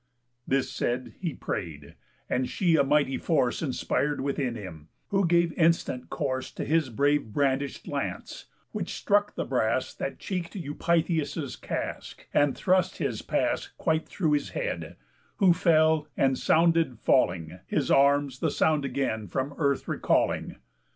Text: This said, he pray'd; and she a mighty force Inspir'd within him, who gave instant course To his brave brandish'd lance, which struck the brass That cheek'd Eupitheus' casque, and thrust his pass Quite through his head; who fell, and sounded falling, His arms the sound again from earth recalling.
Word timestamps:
This 0.47 0.71
said, 0.71 1.13
he 1.19 1.35
pray'd; 1.35 1.93
and 2.27 2.49
she 2.49 2.75
a 2.75 2.83
mighty 2.83 3.19
force 3.19 3.61
Inspir'd 3.61 4.19
within 4.19 4.55
him, 4.55 4.87
who 5.09 5.27
gave 5.27 5.53
instant 5.53 6.09
course 6.09 6.51
To 6.53 6.65
his 6.65 6.89
brave 6.89 7.25
brandish'd 7.31 7.87
lance, 7.87 8.45
which 8.71 8.95
struck 8.95 9.35
the 9.35 9.45
brass 9.45 9.93
That 9.93 10.17
cheek'd 10.17 10.53
Eupitheus' 10.55 11.55
casque, 11.55 12.27
and 12.33 12.57
thrust 12.57 12.97
his 12.97 13.21
pass 13.21 13.67
Quite 13.77 14.07
through 14.09 14.31
his 14.31 14.49
head; 14.57 14.95
who 15.35 15.53
fell, 15.53 16.07
and 16.17 16.35
sounded 16.35 16.97
falling, 16.97 17.59
His 17.67 17.91
arms 17.91 18.39
the 18.39 18.49
sound 18.49 18.83
again 18.83 19.27
from 19.27 19.53
earth 19.59 19.87
recalling. 19.87 20.55